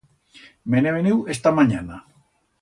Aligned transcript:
Me'n 0.75 0.87
he 0.91 0.93
veniu 0.95 1.19
esta 1.35 1.53
manyana. 1.59 2.01